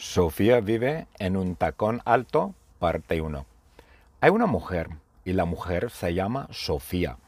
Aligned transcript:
Sofía 0.00 0.60
vive 0.60 1.08
en 1.18 1.36
un 1.36 1.56
tacón 1.56 2.00
alto, 2.06 2.54
parte 2.78 3.20
1. 3.20 3.44
Hay 4.22 4.30
una 4.30 4.46
mujer 4.46 4.88
y 5.26 5.34
la 5.34 5.44
mujer 5.44 5.90
se 5.90 6.14
llama 6.14 6.48
Sofía 6.50 7.18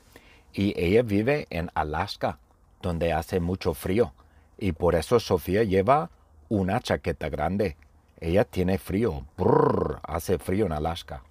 y 0.54 0.72
ella 0.82 1.02
vive 1.02 1.46
en 1.50 1.70
Alaska, 1.74 2.38
donde 2.80 3.12
hace 3.12 3.40
mucho 3.40 3.74
frío 3.74 4.14
y 4.56 4.72
por 4.72 4.94
eso 4.94 5.20
Sofía 5.20 5.64
lleva 5.64 6.08
una 6.48 6.80
chaqueta 6.80 7.28
grande. 7.28 7.76
Ella 8.20 8.46
tiene 8.46 8.78
frío, 8.78 9.26
brrr, 9.36 10.00
hace 10.02 10.38
frío 10.38 10.64
en 10.64 10.72
Alaska 10.72 11.24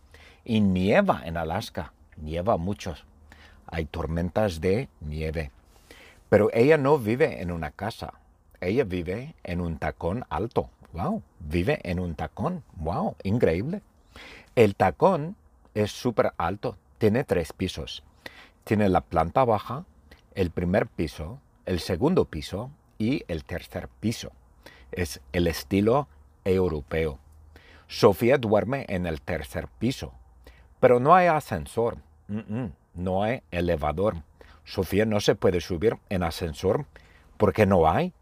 y 0.45 0.61
nieva 0.61 1.23
en 1.25 1.37
Alaska, 1.37 1.91
nieva 2.17 2.57
mucho. 2.57 2.93
Hay 3.65 3.85
tormentas 3.85 4.61
de 4.61 4.89
nieve. 4.99 5.49
Pero 6.29 6.51
ella 6.53 6.77
no 6.77 6.99
vive 6.99 7.41
en 7.41 7.49
una 7.49 7.71
casa, 7.71 8.13
ella 8.61 8.83
vive 8.83 9.33
en 9.43 9.59
un 9.59 9.79
tacón 9.79 10.23
alto. 10.29 10.69
¡Wow! 10.93 11.21
Vive 11.39 11.79
en 11.83 11.99
un 11.99 12.15
tacón. 12.15 12.63
¡Wow! 12.75 13.15
Increíble. 13.23 13.81
El 14.55 14.75
tacón 14.75 15.35
es 15.73 15.91
súper 15.91 16.33
alto. 16.37 16.77
Tiene 16.97 17.23
tres 17.23 17.53
pisos. 17.53 18.03
Tiene 18.63 18.89
la 18.89 19.01
planta 19.01 19.43
baja, 19.43 19.85
el 20.35 20.51
primer 20.51 20.87
piso, 20.87 21.39
el 21.65 21.79
segundo 21.79 22.25
piso 22.25 22.69
y 22.97 23.23
el 23.27 23.43
tercer 23.43 23.87
piso. 23.99 24.31
Es 24.91 25.21
el 25.31 25.47
estilo 25.47 26.07
europeo. 26.45 27.19
Sofía 27.87 28.37
duerme 28.37 28.85
en 28.87 29.05
el 29.05 29.21
tercer 29.21 29.67
piso, 29.67 30.13
pero 30.79 30.99
no 30.99 31.13
hay 31.13 31.27
ascensor, 31.27 31.97
no 32.93 33.23
hay 33.23 33.41
elevador. 33.51 34.23
Sofía 34.63 35.05
no 35.05 35.19
se 35.19 35.35
puede 35.35 35.59
subir 35.59 35.97
en 36.09 36.23
ascensor 36.23 36.85
porque 37.37 37.65
no 37.65 37.89
hay. 37.89 38.13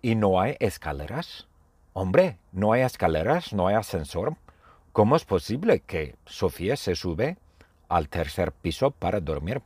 Y 0.00 0.14
no 0.14 0.40
hay 0.40 0.56
escaleras. 0.60 1.48
Hombre, 1.92 2.38
no 2.52 2.72
hay 2.72 2.82
escaleras, 2.82 3.52
no 3.52 3.66
hay 3.66 3.74
ascensor. 3.74 4.36
¿Cómo 4.92 5.16
es 5.16 5.24
posible 5.24 5.80
que 5.80 6.16
Sofía 6.26 6.76
se 6.76 6.94
sube 6.94 7.36
al 7.88 8.08
tercer 8.08 8.52
piso 8.52 8.90
para 8.90 9.20
dormir? 9.20 9.62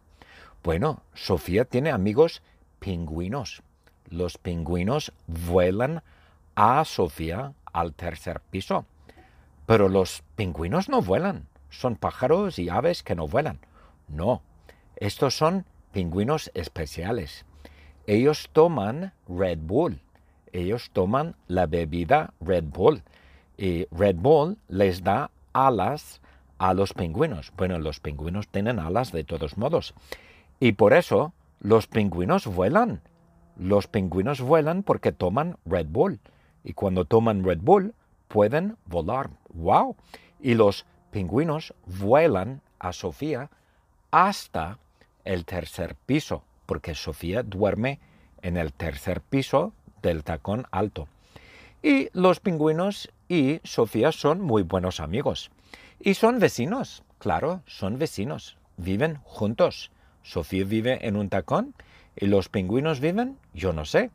Bueno, 0.63 1.03
Sofía 1.15 1.65
tiene 1.65 1.91
amigos 1.91 2.43
pingüinos. 2.79 3.63
Los 4.09 4.39
pingüinos 4.39 5.13
vuelan 5.27 6.03
a 6.55 6.85
Sofía 6.85 7.55
al 7.73 7.95
tercer 7.95 8.41
piso. 8.41 8.87
Pero 9.67 9.89
los 9.89 10.23
pingüinos 10.37 10.89
no 10.89 11.03
vuelan. 11.03 11.49
Son 11.71 11.97
pájaros 11.97 12.59
y 12.59 12.69
aves 12.69 13.03
que 13.03 13.15
no 13.15 13.27
vuelan. 13.27 13.59
No, 14.09 14.43
estos 14.97 15.37
son 15.37 15.65
pingüinos 15.93 16.51
especiales. 16.55 17.45
Ellos 18.07 18.51
toman 18.53 19.13
Red 19.29 19.59
Bull 19.59 20.01
ellos 20.53 20.91
toman 20.93 21.37
la 21.47 21.67
bebida 21.67 22.35
Red 22.41 22.65
Bull 22.65 23.03
y 23.57 23.87
Red 23.91 24.17
Bull 24.17 24.59
les 24.69 25.03
da 25.03 25.31
alas 25.53 26.21
a 26.59 26.75
los 26.75 26.93
pingüinos. 26.95 27.53
Bueno, 27.57 27.79
los 27.79 28.01
pingüinos 28.01 28.49
tienen 28.49 28.79
alas 28.79 29.13
de 29.13 29.25
todos 29.25 29.57
modos. 29.57 29.95
Y 30.61 30.73
por 30.73 30.93
eso 30.93 31.33
los 31.61 31.87
pingüinos 31.87 32.47
vuelan. 32.47 33.01
Los 33.57 33.87
pingüinos 33.87 34.41
vuelan 34.41 34.83
porque 34.83 35.13
toman 35.13 35.57
Red 35.65 35.87
Bull. 35.89 36.21
Y 36.65 36.73
cuando 36.73 37.05
toman 37.05 37.45
Red 37.45 37.61
Bull 37.61 37.95
pueden 38.29 38.77
volar. 38.87 39.31
¡Wow! 39.53 39.97
Y 40.41 40.55
los 40.55 40.87
pingüinos 41.11 41.75
vuelan 41.87 42.63
a 42.79 42.93
Sofía 42.93 43.51
hasta 44.11 44.79
el 45.25 45.45
tercer 45.45 45.95
piso, 45.95 46.45
porque 46.67 46.95
Sofía 46.95 47.43
duerme 47.43 48.01
en 48.41 48.57
el 48.57 48.73
tercer 48.73 49.21
piso 49.21 49.73
del 50.03 50.25
tacón 50.25 50.67
alto. 50.71 51.09
Y 51.83 52.09
los 52.13 52.41
pingüinos 52.41 53.11
y 53.29 53.61
Sofía 53.65 54.13
son 54.13 54.41
muy 54.41 54.63
buenos 54.63 55.01
amigos. 55.01 55.51
Y 56.01 56.15
son 56.15 56.39
vecinos, 56.39 57.03
claro, 57.19 57.63
son 57.67 57.99
vecinos. 57.99 58.57
Viven 58.77 59.19
juntos. 59.25 59.91
Sofía 60.23 60.65
vive 60.65 61.07
en 61.07 61.17
un 61.17 61.29
tacón 61.29 61.75
y 62.17 62.27
los 62.27 62.49
pingüinos 62.49 63.01
viven, 63.01 63.39
yo 63.55 63.73
no 63.73 63.85
sé. 63.85 64.11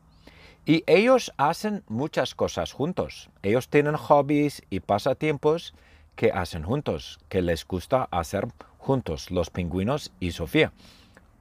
Y 0.64 0.84
ellos 0.86 1.32
hacen 1.36 1.82
muchas 1.88 2.34
cosas 2.34 2.72
juntos. 2.72 3.30
Ellos 3.42 3.68
tienen 3.68 3.96
hobbies 3.96 4.62
y 4.70 4.80
pasatiempos 4.80 5.74
que 6.14 6.30
hacen 6.32 6.62
juntos, 6.62 7.18
que 7.28 7.42
les 7.42 7.66
gusta 7.66 8.08
hacer 8.10 8.48
juntos, 8.78 9.30
los 9.30 9.50
pingüinos 9.50 10.12
y 10.20 10.32
Sofía. 10.32 10.72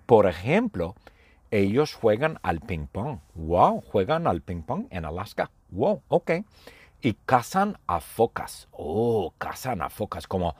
Por 0.05 0.27
ejemplo, 0.27 0.95
ellos 1.51 1.93
juegan 1.93 2.39
al 2.43 2.59
ping 2.61 2.87
pong. 2.87 3.19
Wow, 3.35 3.81
juegan 3.81 4.27
al 4.27 4.41
ping 4.41 4.61
pong 4.63 4.87
en 4.89 5.05
Alaska. 5.05 5.51
Wow, 5.69 6.03
ok. 6.07 6.31
Y 7.01 7.13
cazan 7.25 7.77
a 7.87 7.99
focas. 7.99 8.67
Oh, 8.71 9.33
cazan 9.37 9.81
a 9.81 9.89
focas 9.89 10.27
como 10.27 10.55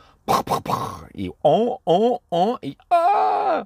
y 1.14 1.30
oh, 1.42 1.82
oh, 1.84 2.22
oh 2.30 2.60
y 2.62 2.78
ah. 2.90 3.66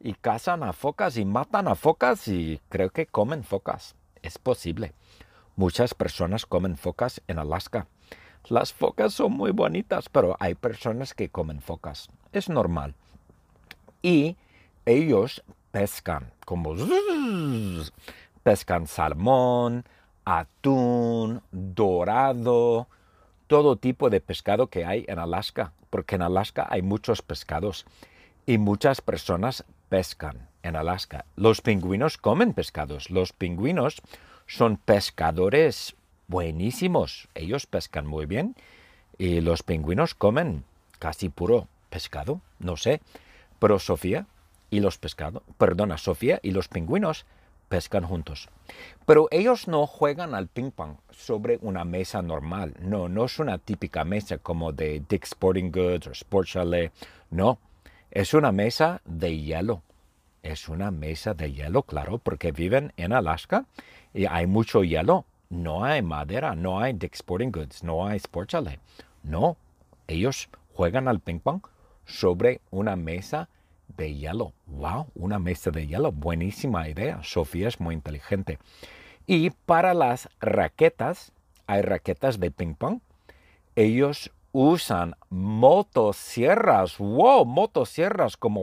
Y 0.00 0.12
cazan 0.14 0.62
a 0.62 0.72
focas 0.72 1.16
y 1.16 1.24
matan 1.24 1.66
a 1.66 1.74
focas 1.74 2.28
y 2.28 2.60
creo 2.68 2.90
que 2.90 3.06
comen 3.06 3.42
focas. 3.42 3.96
Es 4.22 4.38
posible. 4.38 4.92
Muchas 5.56 5.94
personas 5.94 6.46
comen 6.46 6.76
focas 6.76 7.22
en 7.26 7.38
Alaska. 7.38 7.86
Las 8.48 8.74
focas 8.74 9.14
son 9.14 9.32
muy 9.32 9.52
bonitas, 9.52 10.10
pero 10.10 10.36
hay 10.38 10.54
personas 10.54 11.14
que 11.14 11.30
comen 11.30 11.62
focas. 11.62 12.10
Es 12.32 12.50
normal. 12.50 12.94
Y 14.02 14.36
ellos 14.84 15.42
pescan, 15.74 16.30
como 16.46 16.76
pescan 18.44 18.86
salmón, 18.86 19.84
atún, 20.24 21.42
dorado, 21.50 22.86
todo 23.48 23.74
tipo 23.74 24.08
de 24.08 24.20
pescado 24.20 24.68
que 24.68 24.84
hay 24.84 25.04
en 25.08 25.18
Alaska, 25.18 25.72
porque 25.90 26.14
en 26.14 26.22
Alaska 26.22 26.68
hay 26.70 26.82
muchos 26.82 27.22
pescados 27.22 27.86
y 28.46 28.58
muchas 28.58 29.00
personas 29.00 29.64
pescan 29.88 30.48
en 30.62 30.76
Alaska. 30.76 31.24
Los 31.34 31.60
pingüinos 31.60 32.18
comen 32.18 32.52
pescados, 32.52 33.10
los 33.10 33.32
pingüinos 33.32 34.00
son 34.46 34.76
pescadores 34.76 35.96
buenísimos, 36.28 37.28
ellos 37.34 37.66
pescan 37.66 38.06
muy 38.06 38.26
bien 38.26 38.54
y 39.18 39.40
los 39.40 39.64
pingüinos 39.64 40.14
comen 40.14 40.62
casi 41.00 41.30
puro 41.30 41.66
pescado, 41.90 42.40
no 42.60 42.76
sé, 42.76 43.00
pero 43.58 43.80
Sofía 43.80 44.28
y 44.74 44.80
los 44.80 44.98
pescados, 44.98 45.44
perdona, 45.56 45.98
Sofía 45.98 46.40
y 46.42 46.50
los 46.50 46.66
pingüinos 46.66 47.26
pescan 47.68 48.04
juntos. 48.04 48.48
Pero 49.06 49.28
ellos 49.30 49.68
no 49.68 49.86
juegan 49.86 50.34
al 50.34 50.48
ping 50.48 50.72
pong 50.72 50.96
sobre 51.12 51.60
una 51.62 51.84
mesa 51.84 52.22
normal. 52.22 52.74
No, 52.80 53.08
no 53.08 53.26
es 53.26 53.38
una 53.38 53.58
típica 53.58 54.02
mesa 54.02 54.38
como 54.38 54.72
de 54.72 55.00
Dick 55.08 55.22
Sporting 55.22 55.70
Goods 55.70 56.08
o 56.08 56.10
Sport 56.10 56.48
Chalet. 56.48 56.92
No, 57.30 57.60
es 58.10 58.34
una 58.34 58.50
mesa 58.50 59.00
de 59.04 59.38
hielo. 59.38 59.82
Es 60.42 60.68
una 60.68 60.90
mesa 60.90 61.34
de 61.34 61.52
hielo, 61.52 61.84
claro, 61.84 62.18
porque 62.18 62.50
viven 62.50 62.92
en 62.96 63.12
Alaska 63.12 63.66
y 64.12 64.26
hay 64.26 64.48
mucho 64.48 64.82
hielo. 64.82 65.24
No 65.50 65.84
hay 65.84 66.02
madera, 66.02 66.56
no 66.56 66.80
hay 66.80 66.94
Dick 66.94 67.14
Sporting 67.14 67.52
Goods, 67.52 67.84
no 67.84 68.08
hay 68.08 68.16
Sport 68.16 68.50
Chalet. 68.50 68.80
No, 69.22 69.56
ellos 70.08 70.48
juegan 70.74 71.06
al 71.06 71.20
ping 71.20 71.38
pong 71.38 71.62
sobre 72.06 72.60
una 72.72 72.96
mesa 72.96 73.48
de 73.96 74.14
hielo. 74.14 74.52
¡Wow! 74.66 75.06
Una 75.14 75.38
mesa 75.38 75.70
de 75.70 75.86
hielo. 75.86 76.12
Buenísima 76.12 76.88
idea. 76.88 77.20
Sofía 77.22 77.68
es 77.68 77.80
muy 77.80 77.94
inteligente. 77.94 78.58
Y 79.26 79.50
para 79.50 79.94
las 79.94 80.28
raquetas, 80.40 81.32
hay 81.66 81.82
raquetas 81.82 82.38
de 82.40 82.50
ping 82.50 82.74
pong. 82.74 83.00
Ellos 83.76 84.30
usan 84.52 85.16
motosierras. 85.30 86.98
¡Wow! 86.98 87.44
Motosierras 87.44 88.36
como... 88.36 88.62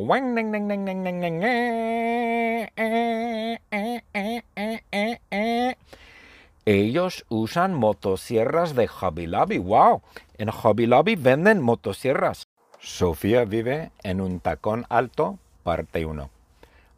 Ellos 6.65 7.25
usan 7.29 7.73
motosierras 7.73 8.75
de 8.75 8.87
Hobby 8.87 9.25
Lobby. 9.25 9.57
¡Wow! 9.57 10.01
En 10.37 10.49
Hobby 10.49 10.85
Lobby 10.85 11.15
venden 11.15 11.61
motosierras. 11.61 12.50
Sofía 12.83 13.45
vive 13.45 13.91
en 14.01 14.19
un 14.21 14.39
tacón 14.39 14.87
alto, 14.89 15.37
parte 15.61 16.03
1. 16.03 16.31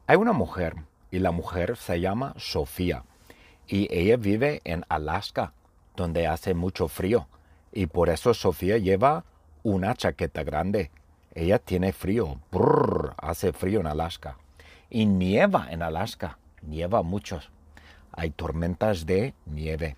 Hay 0.08 0.16
una 0.16 0.32
mujer 0.32 0.76
y 1.12 1.20
la 1.20 1.32
mujer 1.32 1.76
se 1.76 2.00
llama 2.00 2.34
Sofía 2.38 3.04
y 3.68 3.94
ella 3.94 4.16
vive 4.16 4.62
en 4.64 4.86
Alaska, 4.88 5.52
donde 5.98 6.26
hace 6.26 6.54
mucho 6.54 6.88
frío 6.88 7.28
y 7.74 7.88
por 7.88 8.08
eso 8.08 8.34
Sofía 8.34 8.78
lleva 8.78 9.26
una 9.62 9.94
chaqueta 9.94 10.44
grande. 10.44 10.90
Ella 11.36 11.60
tiene 11.60 11.92
frío, 11.92 12.40
brrr, 12.50 13.14
hace 13.18 13.52
frío 13.52 13.82
en 13.82 13.88
Alaska 13.88 14.38
y 14.90 15.06
nieva 15.06 15.68
en 15.70 15.84
Alaska, 15.84 16.38
nieva 16.62 17.04
mucho. 17.04 17.42
Hay 18.14 18.30
tormentas 18.30 19.06
de 19.06 19.34
nieve. 19.46 19.98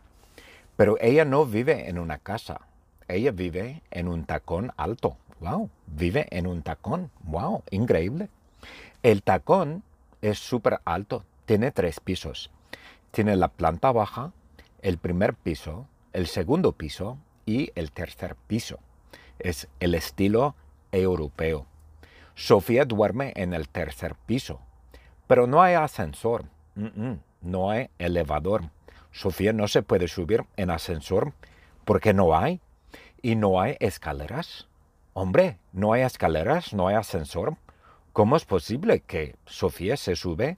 Pero 0.78 0.98
ella 1.00 1.26
no 1.26 1.46
vive 1.46 1.90
en 1.90 2.00
una 2.00 2.18
casa, 2.18 2.62
ella 3.08 3.30
vive 3.30 3.84
en 3.92 4.08
un 4.08 4.26
tacón 4.26 4.72
alto 4.78 5.18
wow, 5.40 5.70
vive 5.88 6.28
en 6.32 6.48
un 6.48 6.62
tacón, 6.62 7.12
wow, 7.24 7.64
increíble. 7.72 8.30
El 9.04 9.24
tacón 9.24 9.84
es 10.22 10.40
súper 10.40 10.80
alto, 10.86 11.24
tiene 11.46 11.72
tres 11.72 12.00
pisos. 12.00 12.52
Tiene 13.12 13.36
la 13.36 13.50
planta 13.50 13.92
baja, 13.92 14.32
el 14.82 14.98
primer 14.98 15.36
piso, 15.36 15.88
el 16.14 16.28
segundo 16.28 16.72
piso 16.72 17.18
y 17.46 17.72
el 17.76 17.92
tercer 17.92 18.36
piso. 18.48 18.80
Es 19.40 19.68
el 19.80 19.96
estilo 19.96 20.56
europeo. 20.92 21.66
Sofía 22.36 22.86
duerme 22.86 23.34
en 23.36 23.54
el 23.54 23.70
tercer 23.70 24.16
piso, 24.26 24.60
pero 25.28 25.48
no 25.48 25.62
hay 25.62 25.76
ascensor, 25.76 26.46
no 27.42 27.70
hay 27.70 27.90
elevador. 27.98 28.70
Sofía 29.12 29.54
no 29.54 29.68
se 29.68 29.82
puede 29.82 30.08
subir 30.10 30.44
en 30.58 30.70
ascensor 30.70 31.34
porque 31.86 32.14
no 32.14 32.38
hay. 32.38 32.60
Y 33.22 33.36
no 33.36 33.60
hay 33.60 33.78
escaleras. 33.80 34.68
Hombre, 35.18 35.60
no 35.72 35.94
hay 35.94 36.02
escaleras, 36.02 36.74
no 36.74 36.90
hay 36.90 36.96
ascensor. 36.98 37.56
¿Cómo 38.12 38.36
es 38.36 38.44
posible 38.44 39.00
que 39.00 39.38
Sofía 39.46 39.96
se 39.96 40.18
sube 40.18 40.58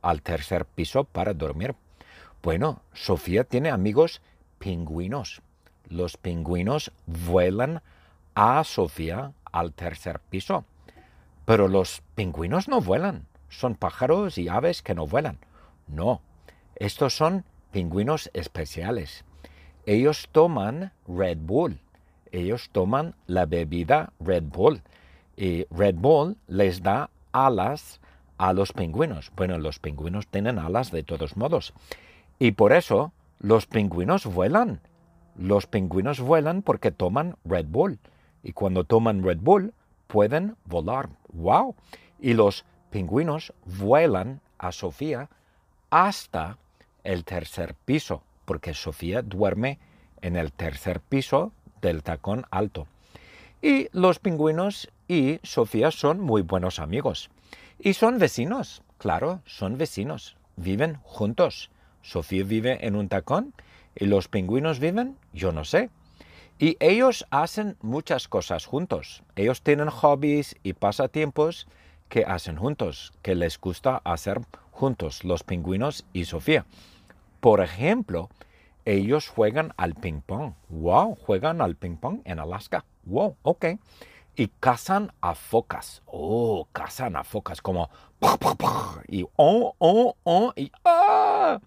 al 0.00 0.22
tercer 0.22 0.64
piso 0.64 1.04
para 1.04 1.34
dormir? 1.34 1.76
Bueno, 2.42 2.80
Sofía 2.94 3.44
tiene 3.44 3.68
amigos 3.68 4.22
pingüinos. 4.58 5.42
Los 5.90 6.16
pingüinos 6.16 6.90
vuelan 7.04 7.82
a 8.34 8.64
Sofía 8.64 9.34
al 9.44 9.74
tercer 9.74 10.20
piso. 10.20 10.64
Pero 11.44 11.68
los 11.68 12.00
pingüinos 12.14 12.66
no 12.66 12.80
vuelan. 12.80 13.26
Son 13.50 13.74
pájaros 13.74 14.38
y 14.38 14.48
aves 14.48 14.80
que 14.80 14.94
no 14.94 15.06
vuelan. 15.06 15.36
No, 15.86 16.22
estos 16.76 17.14
son 17.14 17.44
pingüinos 17.72 18.30
especiales. 18.32 19.26
Ellos 19.84 20.30
toman 20.32 20.94
Red 21.06 21.40
Bull. 21.42 21.78
Ellos 22.32 22.70
toman 22.70 23.14
la 23.26 23.46
bebida 23.46 24.12
Red 24.20 24.44
Bull. 24.44 24.82
Y 25.36 25.66
Red 25.70 25.96
Bull 25.96 26.36
les 26.46 26.82
da 26.82 27.10
alas 27.32 28.00
a 28.38 28.52
los 28.52 28.72
pingüinos. 28.72 29.30
Bueno, 29.36 29.58
los 29.58 29.78
pingüinos 29.78 30.26
tienen 30.26 30.58
alas 30.58 30.90
de 30.90 31.02
todos 31.02 31.36
modos. 31.36 31.74
Y 32.38 32.52
por 32.52 32.72
eso 32.72 33.12
los 33.38 33.66
pingüinos 33.66 34.26
vuelan. 34.26 34.80
Los 35.36 35.66
pingüinos 35.66 36.20
vuelan 36.20 36.62
porque 36.62 36.90
toman 36.90 37.36
Red 37.44 37.66
Bull. 37.66 37.98
Y 38.42 38.52
cuando 38.52 38.84
toman 38.84 39.22
Red 39.22 39.38
Bull 39.40 39.74
pueden 40.06 40.56
volar. 40.64 41.08
¡Wow! 41.32 41.74
Y 42.20 42.34
los 42.34 42.64
pingüinos 42.90 43.52
vuelan 43.64 44.40
a 44.58 44.72
Sofía 44.72 45.28
hasta 45.90 46.58
el 47.04 47.24
tercer 47.24 47.74
piso, 47.84 48.22
porque 48.44 48.74
Sofía 48.74 49.22
duerme 49.22 49.78
en 50.20 50.36
el 50.36 50.52
tercer 50.52 51.00
piso 51.00 51.52
del 51.80 52.02
tacón 52.02 52.46
alto. 52.50 52.86
Y 53.60 53.88
los 53.92 54.18
pingüinos 54.18 54.88
y 55.08 55.40
Sofía 55.42 55.90
son 55.90 56.20
muy 56.20 56.42
buenos 56.42 56.78
amigos. 56.78 57.30
Y 57.78 57.94
son 57.94 58.18
vecinos, 58.18 58.82
claro, 58.98 59.40
son 59.46 59.78
vecinos, 59.78 60.36
viven 60.56 60.98
juntos. 61.02 61.70
Sofía 62.02 62.44
vive 62.44 62.86
en 62.86 62.96
un 62.96 63.08
tacón 63.08 63.54
y 63.94 64.06
los 64.06 64.28
pingüinos 64.28 64.78
viven, 64.78 65.16
yo 65.32 65.52
no 65.52 65.64
sé. 65.64 65.90
Y 66.58 66.76
ellos 66.80 67.26
hacen 67.30 67.76
muchas 67.82 68.28
cosas 68.28 68.66
juntos. 68.66 69.22
Ellos 69.36 69.62
tienen 69.62 69.90
hobbies 69.90 70.56
y 70.62 70.72
pasatiempos 70.72 71.68
que 72.08 72.24
hacen 72.24 72.56
juntos, 72.56 73.12
que 73.22 73.34
les 73.34 73.60
gusta 73.60 74.00
hacer 74.04 74.40
juntos, 74.70 75.24
los 75.24 75.42
pingüinos 75.44 76.04
y 76.12 76.24
Sofía. 76.24 76.66
Por 77.40 77.60
ejemplo, 77.60 78.28
ellos 78.88 79.28
juegan 79.28 79.74
al 79.76 79.94
ping 79.94 80.22
pong. 80.22 80.54
Wow, 80.70 81.14
juegan 81.14 81.60
al 81.60 81.76
ping 81.76 81.96
pong 81.96 82.22
en 82.24 82.38
Alaska. 82.38 82.86
Wow, 83.04 83.36
ok. 83.42 83.66
Y 84.34 84.48
cazan 84.60 85.12
a 85.20 85.34
focas. 85.34 86.02
Oh, 86.06 86.66
cazan 86.72 87.14
a 87.16 87.22
focas 87.22 87.60
como 87.60 87.90
y 89.06 89.24
oh, 89.36 89.74
oh, 89.76 90.16
oh 90.24 90.52
y 90.56 90.72
ah. 90.86 91.60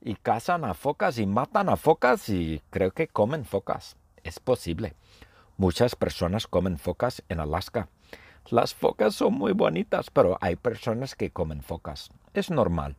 Y 0.00 0.14
cazan 0.14 0.64
a 0.64 0.72
focas 0.72 1.18
y 1.18 1.26
matan 1.26 1.68
a 1.68 1.76
focas 1.76 2.30
y 2.30 2.62
creo 2.70 2.92
que 2.92 3.06
comen 3.06 3.44
focas. 3.44 3.96
Es 4.24 4.40
posible. 4.40 4.94
Muchas 5.58 5.94
personas 5.94 6.46
comen 6.46 6.78
focas 6.78 7.22
en 7.28 7.40
Alaska. 7.40 7.88
Las 8.48 8.74
focas 8.74 9.14
son 9.14 9.34
muy 9.34 9.52
bonitas, 9.52 10.08
pero 10.08 10.38
hay 10.40 10.56
personas 10.56 11.14
que 11.14 11.30
comen 11.30 11.62
focas. 11.62 12.10
Es 12.32 12.50
normal. 12.50 12.96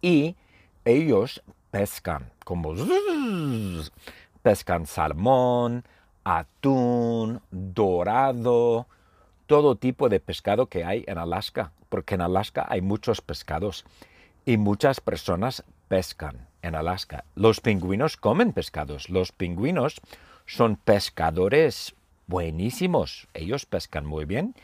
Y 0.00 0.36
ellos 0.84 1.42
pescan, 1.70 2.30
como 2.44 2.74
pescan 4.42 4.86
salmón, 4.86 5.84
atún, 6.24 7.40
dorado, 7.50 8.86
todo 9.46 9.76
tipo 9.76 10.08
de 10.08 10.20
pescado 10.20 10.66
que 10.66 10.84
hay 10.84 11.04
en 11.06 11.18
Alaska, 11.18 11.72
porque 11.88 12.14
en 12.14 12.20
Alaska 12.20 12.66
hay 12.68 12.80
muchos 12.80 13.20
pescados 13.20 13.84
y 14.44 14.56
muchas 14.56 15.00
personas 15.00 15.64
pescan 15.88 16.48
en 16.62 16.74
Alaska. 16.74 17.24
Los 17.34 17.60
pingüinos 17.60 18.16
comen 18.16 18.52
pescados. 18.52 19.10
Los 19.10 19.32
pingüinos 19.32 20.00
son 20.46 20.76
pescadores 20.76 21.94
buenísimos. 22.26 23.28
Ellos 23.34 23.66
pescan 23.66 24.06
muy 24.06 24.24
bien 24.24 24.54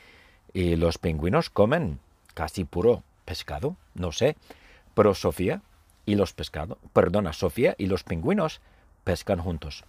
y 0.52 0.76
los 0.76 0.98
pingüinos 0.98 1.50
comen 1.50 1.98
casi 2.34 2.64
puro 2.64 3.02
pescado, 3.24 3.76
no 3.94 4.12
sé. 4.12 4.36
Pero 4.94 5.14
Sofía 5.14 5.62
y 6.06 6.14
los 6.14 6.32
pescados, 6.32 6.78
perdona, 6.92 7.32
Sofía 7.32 7.74
y 7.76 7.86
los 7.86 8.04
pingüinos 8.04 8.60
pescan 9.06 9.38
juntos. 9.38 9.84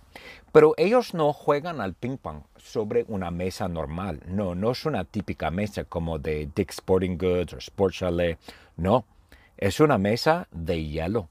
Pero 0.52 0.74
ellos 0.78 1.14
no 1.14 1.34
juegan 1.34 1.82
al 1.82 1.94
ping 1.94 2.18
pong 2.18 2.42
sobre 2.58 3.06
una 3.08 3.32
mesa 3.32 3.68
normal. 3.68 4.22
No, 4.28 4.54
no 4.54 4.72
es 4.72 4.86
una 4.86 5.06
típica 5.06 5.50
mesa 5.50 5.86
como 5.86 6.20
de 6.20 6.50
Dick 6.54 6.72
Sporting 6.72 7.18
Goods 7.18 7.54
o 7.54 7.58
Sport 7.58 7.94
Chalet. 7.94 8.38
No, 8.76 9.06
es 9.58 9.80
una 9.80 9.98
mesa 9.98 10.48
de 10.52 10.84
hielo. 10.84 11.30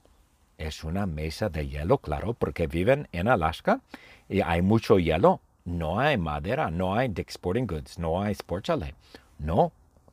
Es 0.58 0.84
una 0.84 1.06
mesa 1.06 1.48
de 1.48 1.68
hielo, 1.68 1.98
claro, 1.98 2.34
porque 2.34 2.66
viven 2.66 3.08
en 3.12 3.28
Alaska 3.28 3.80
y 4.28 4.40
hay 4.40 4.62
mucho 4.62 4.98
hielo. 4.98 5.40
No 5.64 6.00
hay 6.00 6.16
madera, 6.16 6.70
no 6.70 6.94
hay 6.94 7.08
Dick 7.08 7.28
Sporting 7.28 7.66
Goods, 7.66 7.98
no 7.98 8.22
hay 8.22 8.32
Sport 8.32 8.64
Chalet. 8.64 8.94
No, 9.38 9.72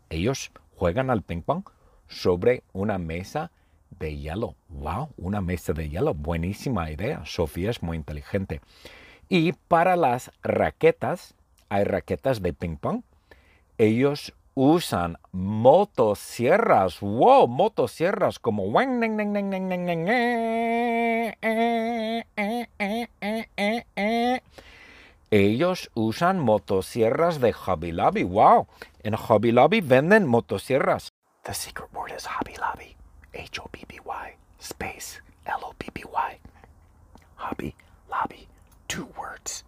ellos 0.09 0.51
juegan 0.75 1.09
al 1.09 1.21
ping 1.21 1.41
pong 1.41 1.63
sobre 2.07 2.63
una 2.73 2.97
mesa 2.97 3.51
de 3.99 4.17
hielo. 4.17 4.55
¡Wow! 4.69 5.09
Una 5.17 5.41
mesa 5.41 5.73
de 5.73 5.89
hielo. 5.89 6.13
Buenísima 6.13 6.91
idea. 6.91 7.23
Sofía 7.25 7.69
es 7.69 7.81
muy 7.81 7.97
inteligente. 7.97 8.61
Y 9.29 9.53
para 9.53 9.95
las 9.95 10.31
raquetas, 10.41 11.35
hay 11.69 11.83
raquetas 11.83 12.41
de 12.41 12.53
ping 12.53 12.77
pong. 12.77 13.01
Ellos 13.77 14.33
usan 14.53 15.17
motosierras. 15.31 16.99
¡Wow! 16.99 17.47
Motosierras 17.47 18.39
como... 18.39 18.63
Ellos 25.31 25.89
usan 25.95 26.39
motosierras 26.39 27.41
de 27.41 27.53
Hobby 27.53 27.91
Lobby. 27.91 28.23
¡Wow! 28.23 28.67
En 29.01 29.15
Hobby 29.15 29.51
Lobby 29.51 29.81
venden 29.81 30.27
motosierras. 30.27 31.09
The 31.43 31.53
secret 31.53 31.91
word 31.93 32.11
is 32.15 32.25
Hobby 32.25 32.55
Lobby. 32.55 32.95
H 33.33 33.59
O 33.59 33.67
B 33.71 33.83
B 33.87 33.99
Y 34.05 34.35
space 34.59 35.19
L 35.45 35.61
O 35.63 35.73
B 35.79 35.87
B 35.93 36.03
Y. 36.11 36.39
Hobby 37.35 37.75
Lobby. 38.09 38.47
Two 38.87 39.07
words. 39.17 39.63